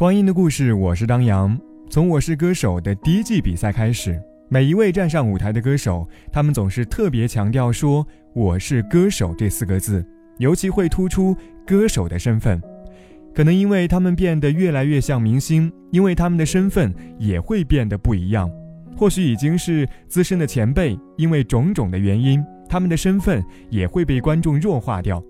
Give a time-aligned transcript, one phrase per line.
[0.00, 1.60] 光阴的故事，我是张扬。
[1.90, 4.18] 从《我是歌手》的第一季比赛开始，
[4.48, 10.02] 每一位站上舞台的歌手，他们总是特别强调说“我是歌手”这四个字，
[10.38, 11.36] 尤其会突出
[11.66, 12.58] 歌手的身份。
[13.34, 18.50] 可能因为他们变得越来越像明星，因为他们的身份也会变得不一样。
[18.96, 25.22] 或许已经是资深的前辈，因为种种的原因，他们的身份也会被观众弱化掉。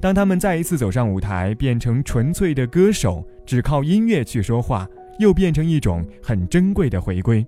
[0.00, 7.46] 当他们再一次走上舞台，变成纯粹的歌手，只靠音乐去说话，又变成一种很珍贵的回归。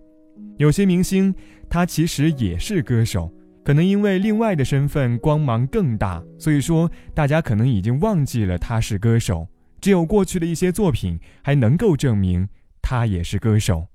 [0.59, 1.34] 有些明星，
[1.70, 3.33] 他其实也是歌手，
[3.64, 9.48] 可能因为另外的身份光芒更大，所以说大家可能已经忘记了他是歌手。
[9.81, 12.47] 只有过去的一些作品还能够证明
[12.83, 13.89] 他也是歌手。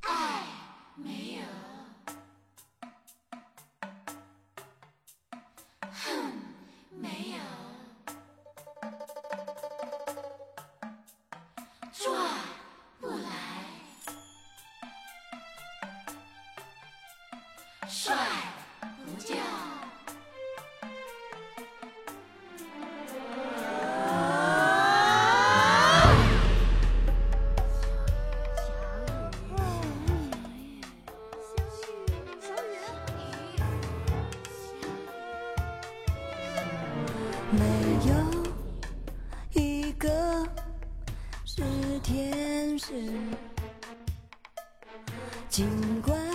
[45.50, 45.66] 尽
[46.02, 46.27] 管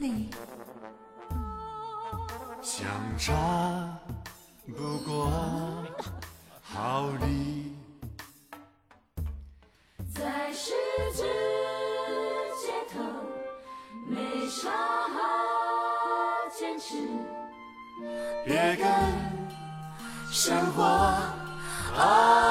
[0.00, 0.30] 离。
[2.62, 2.88] 相
[3.18, 3.34] 差
[4.66, 5.30] 不过
[6.62, 7.76] 毫厘，
[10.14, 10.72] 在十
[11.12, 11.22] 字
[12.62, 12.98] 街头，
[14.08, 15.18] 没啥好
[16.58, 16.96] 坚持，
[18.46, 18.86] 别跟
[20.30, 20.82] 生活。
[21.98, 22.49] 傲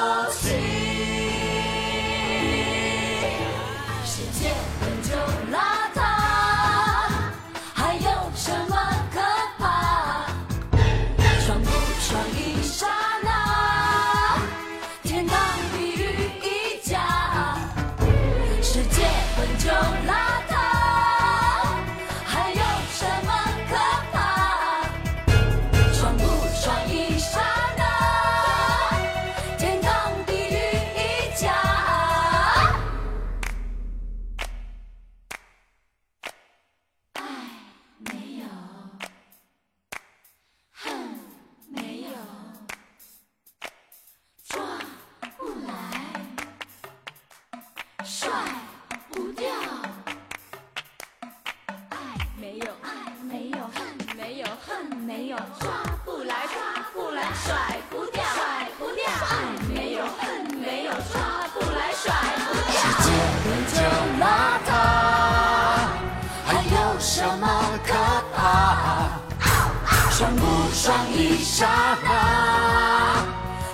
[71.60, 71.68] 刹
[72.06, 73.26] 那，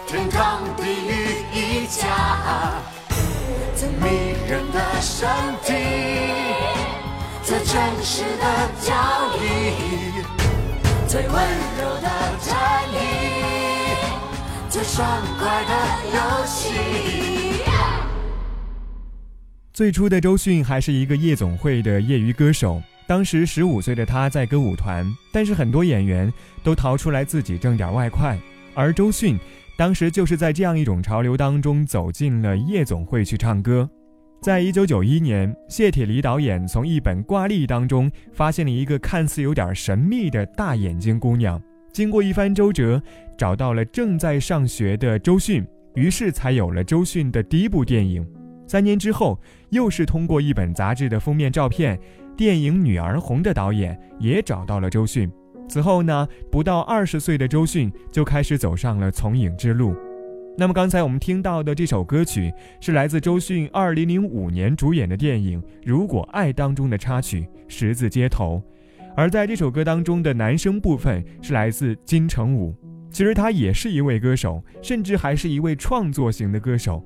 [0.08, 2.82] 天堂地狱一家。
[3.76, 5.30] 最迷人的身
[5.64, 5.72] 体，
[7.44, 8.92] 最真实的交
[9.38, 9.46] 易，
[11.08, 11.36] 最温
[11.78, 12.10] 柔的
[12.42, 12.98] 战役，
[14.68, 15.74] 最爽快的
[16.12, 16.72] 游戏。
[19.72, 26.32] 最初的周迅还是一个夜总会的业余歌手，当时十五岁的他在歌舞团，但是很多演员
[26.64, 28.38] 都逃出来自己挣点外快，
[28.74, 29.38] 而周迅
[29.78, 33.88] 当时就是在这样一种潮流当中走进了夜总会去唱歌。
[34.42, 41.62] 在一九九一年，谢铁骊导演从一本挂历当中发现了一个看似有点神秘的大眼睛姑娘，
[41.92, 43.02] 经过一番周折，
[43.38, 48.26] 找到了正在上学的周迅，于是才有了周迅的第一部电影。
[48.68, 52.00] 三年之后，又是通过一本杂志的封面照片，
[52.36, 55.32] 电影《女儿红》的导演也找到了周迅。
[55.68, 59.96] 此后呢，不到二十岁的周迅就开始走上了从影之路。
[60.58, 68.62] 那么刚才我们听到的这首歌曲是来自周迅二零零五年主演的电影《如果爱》当中的插曲《十字街头》，
[69.16, 72.74] 而在这首歌当中的男声部分是来自金城武。
[73.10, 77.04] 其实他也是一位歌手，甚至还是一位创作型的歌手。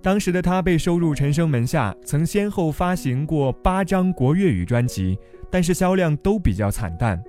[0.00, 5.18] 当时的他被收入陈升门下，曾先后发行过八张国粤语专辑，
[5.50, 7.20] 但是销量都比较惨淡。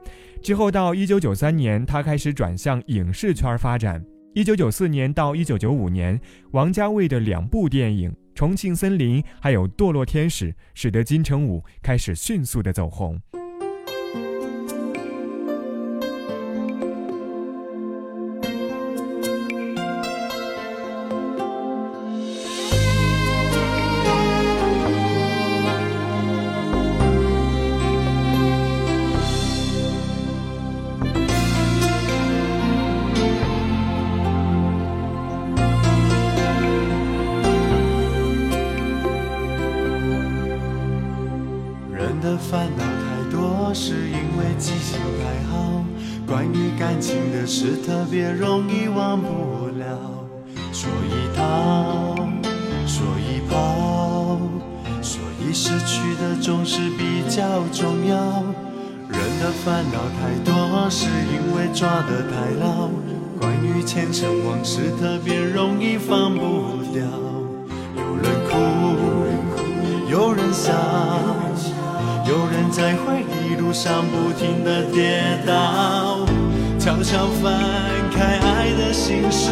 [0.42, 4.04] 之后到一九九三年，他开始转向影视圈发展。
[4.34, 6.20] 一九九四年到一九九五年，
[6.52, 13.20] 王家卫的两部电影《重庆森林》还有《堕落天使》，使得金城武开始迅速的走红。
[62.10, 62.90] 得太牢。
[63.40, 67.04] 关于前尘往事，特别容易放不掉。
[67.96, 68.52] 有人哭，
[70.10, 70.74] 有人笑。
[72.28, 76.26] 有人在回忆路上不停的跌倒，
[76.78, 77.60] 悄悄翻
[78.12, 79.52] 开爱的心事，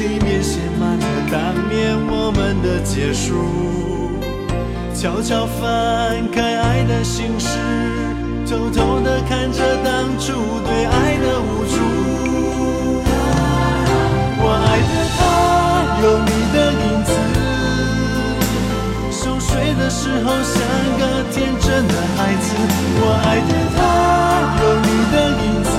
[0.00, 3.34] 里面写满了当年我们的结束。
[4.92, 7.58] 悄悄翻开爱的心事，
[8.46, 10.32] 偷偷的看着当初
[10.64, 11.76] 对爱的无助。
[14.40, 15.20] 我爱的他
[16.02, 17.10] 有你的影子。
[19.10, 20.54] 熟睡的时候像
[20.98, 21.02] 个
[21.32, 22.46] 天真的孩子，
[23.00, 23.78] 我爱的他
[24.60, 25.72] 有你的影子，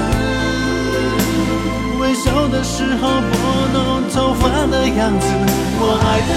[2.02, 3.34] 微笑的时候拨
[3.74, 3.78] 弄
[4.10, 5.28] 头发的样子，
[5.80, 6.32] 我爱的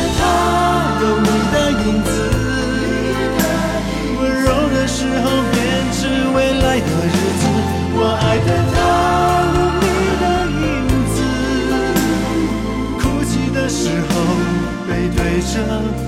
[15.55, 16.08] 着。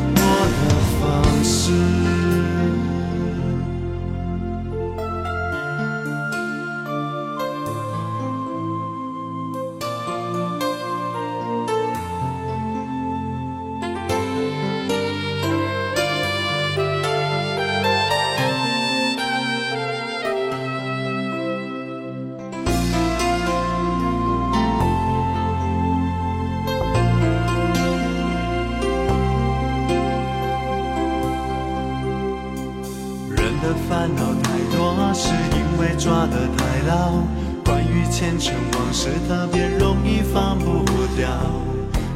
[39.11, 40.85] 往事，特别容易放不
[41.17, 41.29] 掉。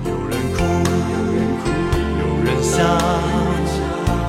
[0.05, 1.65] 有人哭，有人哭，
[2.21, 2.83] 有人笑，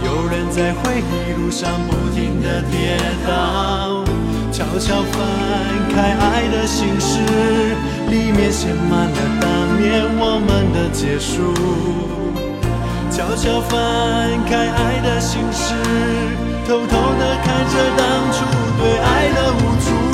[0.04, 4.04] 有人在回忆路上不停的跌倒。
[4.52, 5.22] 悄悄翻
[5.94, 7.20] 开爱的心事，
[8.10, 11.54] 里面写满了当年我们的结束。
[13.12, 13.76] 悄悄翻
[14.46, 15.74] 开爱的心事，
[16.68, 18.46] 偷偷的看着当初
[18.80, 20.05] 对爱的无助。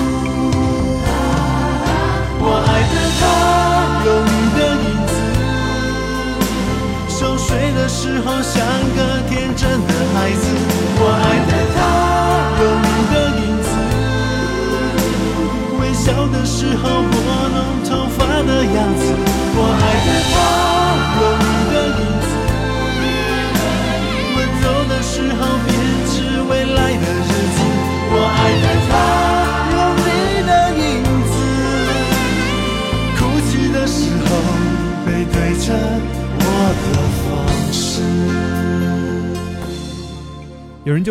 [2.43, 3.23] 我爱的他
[4.05, 5.13] 有你的影子，
[7.07, 8.53] 熟睡的时候像
[8.95, 10.43] 个天真的孩子。
[10.97, 11.79] 我爱的他
[12.61, 13.69] 有你的影子，
[15.79, 16.81] 微笑的时候
[17.11, 17.13] 拨
[17.53, 17.57] 弄
[17.87, 19.01] 头发的样子。
[19.53, 20.35] 我爱的他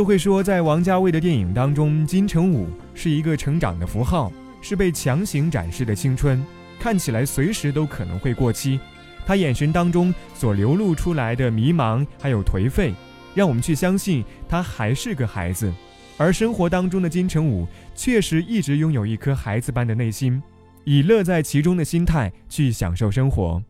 [0.00, 6.42] 就会说，在王家卫的电影当中，金城武是一个成长的符号，是被强行展示的青春，
[6.78, 8.80] 看起来随时都可能会过期。
[9.26, 12.94] 他眼神当中所流露出来的迷茫还有颓废，
[13.34, 15.70] 让我们去相信他还是个孩子。
[16.16, 20.42] 而生活当中的金城武确实一直拥有一颗孩子般的内心，
[20.84, 23.62] 以乐在其中的心态去享受生活。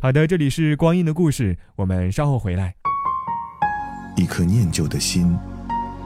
[0.00, 2.74] 好的，这里是光阴的故事，我们稍后回来。
[4.16, 5.38] 一颗念旧的心，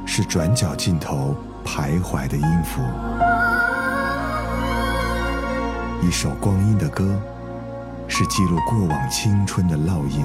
[0.04, 2.82] 是转角尽头徘徊的音符；
[6.02, 7.18] 一首光阴的歌，
[8.09, 10.25] 是记录过往青春的烙印。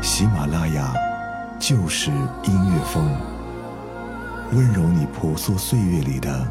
[0.00, 0.92] 喜马拉雅
[1.58, 2.10] 就是
[2.44, 3.10] 音乐风，
[4.52, 6.46] 温柔你婆娑岁月里的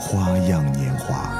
[0.00, 1.30] 花样年华。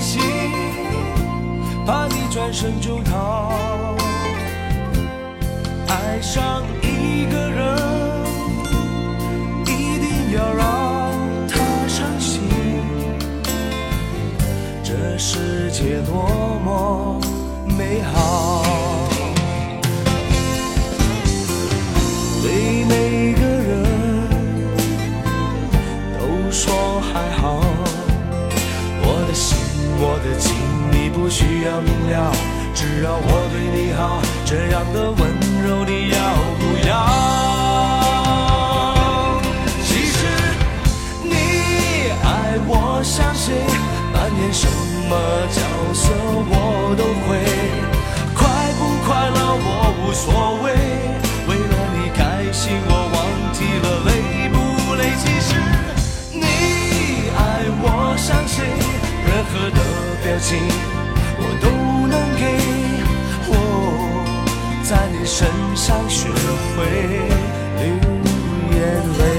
[0.00, 0.20] 心，
[1.86, 3.96] 怕你转身就逃。
[5.88, 7.76] 爱上一个人，
[9.64, 11.12] 一定要让
[11.48, 11.54] 他
[11.86, 12.42] 伤心。
[14.82, 17.20] 这世界多么
[17.76, 18.62] 美好。
[22.42, 23.68] 对每个人
[26.18, 27.57] 都说还好，
[30.00, 30.54] 我的情，
[30.92, 32.32] 你不需要明了，
[32.72, 35.18] 只要我对你好，这样的温
[35.66, 36.16] 柔你要
[36.60, 36.90] 不要？
[39.82, 40.18] 其实
[41.24, 41.34] 你
[42.22, 43.66] 爱我像谁，
[44.14, 44.68] 扮演什
[45.08, 45.18] 么
[45.50, 45.60] 角
[45.92, 46.14] 色
[46.46, 47.42] 我都会，
[48.36, 48.46] 快
[48.78, 50.77] 不快乐我无所谓。
[59.58, 59.80] 何的
[60.22, 60.56] 表情
[61.36, 61.66] 我都
[62.06, 62.42] 能给。
[63.48, 63.52] 我
[64.84, 66.28] 在你身上学
[66.76, 66.78] 会
[67.80, 67.84] 流
[68.72, 68.78] 眼
[69.18, 69.37] 泪。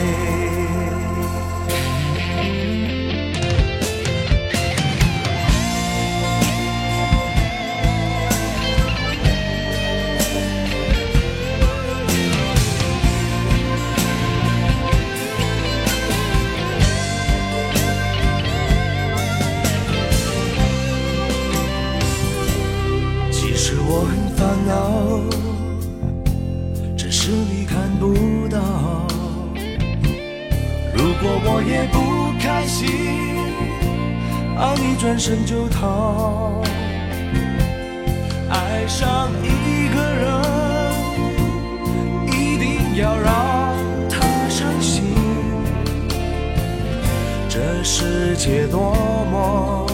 [47.83, 48.93] 世界多
[49.31, 49.88] 么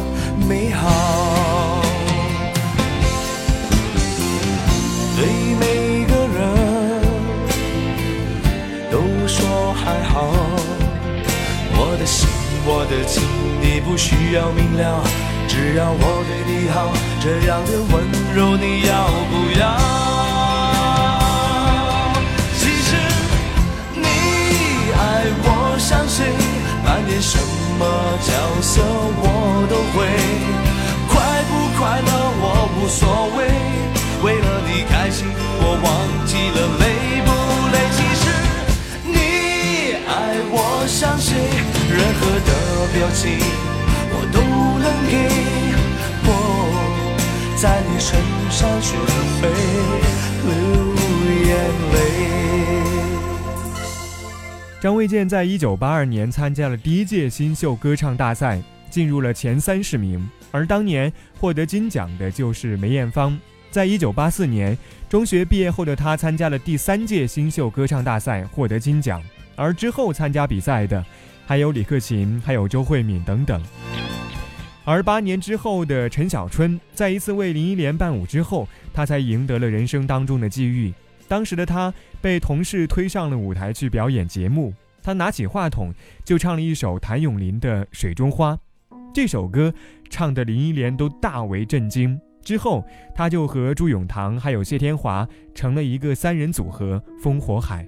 [0.48, 1.82] 美好。
[5.18, 5.25] 对
[5.60, 6.39] 每个人
[8.92, 10.27] 都说还好，
[11.77, 12.27] 我的心，
[12.65, 13.24] 我的情，
[13.62, 15.01] 你不需要明了，
[15.48, 17.94] 只要我对你好，这样的温
[18.36, 19.63] 柔你要不要？
[22.58, 22.89] 其实
[23.96, 24.06] 你
[24.92, 25.01] 爱
[25.44, 25.48] 我
[25.80, 26.25] 像谁，
[26.84, 27.84] 扮演什么么
[28.22, 29.24] 角色我
[29.70, 29.96] 都会，
[31.10, 31.13] 快
[31.50, 32.10] 不快乐
[32.41, 32.44] 我
[32.75, 33.01] 无所
[33.36, 33.39] 谓。
[34.24, 35.27] 为了你开心，
[35.60, 35.88] 我忘
[36.25, 36.84] 记了累
[37.25, 37.29] 不
[37.74, 37.75] 累。
[37.96, 38.24] 其实
[39.03, 39.17] 你
[40.08, 40.10] 爱
[40.50, 40.55] 我
[40.88, 41.36] 像谁，
[41.89, 42.51] 任何的
[42.94, 43.24] 表情
[44.12, 44.38] 我都
[44.79, 45.13] 能给。
[46.27, 46.29] 我
[47.58, 48.10] 在你身
[48.50, 48.98] 上学
[49.41, 49.44] 会
[50.44, 50.50] 流
[51.46, 51.53] 眼
[51.94, 52.14] 泪。
[54.86, 60.30] 张卫健在一九八二年参加了第一届新秀歌唱大赛，进入了前三十名。
[60.51, 63.36] 而当年获得金奖的就是梅艳芳。
[63.72, 64.77] 在一九八四年
[65.10, 69.20] 中学毕业后的她，参加了第三届新秀歌唱大赛，获得金奖。
[69.56, 71.04] 而之后参加比赛的
[71.48, 73.60] 还有李克勤，还有周慧敏等等。
[74.84, 80.94] 而八年之后的陈小春，在一次为林忆莲伴舞之后，他才赢得了人生当中的际遇。
[81.27, 88.53] 当时的他被同事推上了舞台去表演节目，他拿起话筒就唱了一首谭咏麟的《水中花》。
[89.13, 89.74] 这首歌
[90.10, 92.20] 唱的林忆莲都大为震惊。
[92.44, 97.88] 之后，他就和朱永棠还有谢天华成了一个三人组合“烽火海”。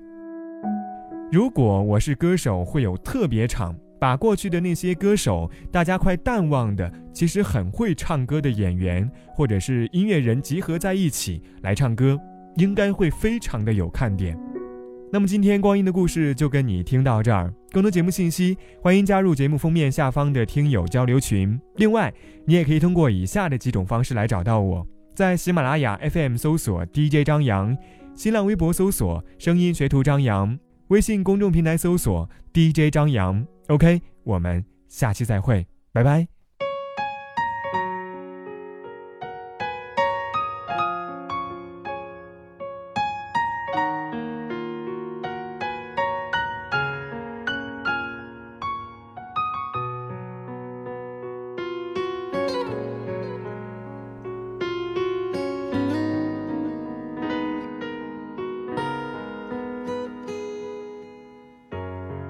[1.31, 12.19] 如果我是歌手，会有特别场，把过去的那些歌手大家快淡忘的，其实很会唱歌的演员或者是音乐人集合在一起来唱歌，
[12.57, 14.37] 应该会非常的有看点。
[15.11, 21.59] 那么今天光阴的故事就跟你听到这儿，更多节目信息欢迎加入节目封面下方的听友交流群。
[21.77, 22.13] 另外，
[22.45, 24.85] 你也可以通过以下的几种方式来找到我：
[25.15, 27.75] 在喜马拉雅 FM 搜索 DJ 张扬，
[28.13, 30.59] 新浪微博搜索声音学徒张扬。
[30.89, 36.36] 微信公众平台搜索 DJ 张扬，OK，我们下期再会，拜拜。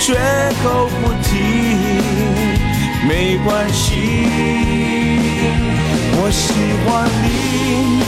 [0.00, 0.14] 绝
[0.64, 1.28] 口不提，
[3.06, 4.26] 没关系。
[6.16, 6.54] 我喜
[6.86, 8.02] 欢你，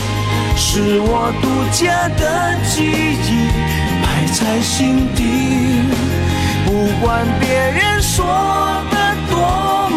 [0.57, 3.31] 是我独家的记忆，
[4.01, 5.21] 埋在心底。
[6.65, 8.25] 不管别人说
[8.89, 8.95] 的
[9.29, 9.37] 多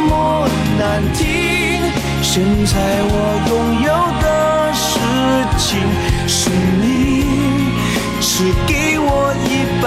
[0.07, 0.47] 么
[0.79, 1.25] 难听，
[2.23, 2.75] 现在
[3.09, 3.13] 我
[3.49, 3.89] 拥有
[4.21, 4.27] 的
[4.75, 4.85] 事
[5.57, 5.67] 情
[6.29, 6.51] 是
[6.83, 6.85] 你
[8.21, 9.51] 是给我一
[9.83, 9.87] 半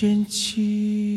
[0.00, 1.09] 掀起。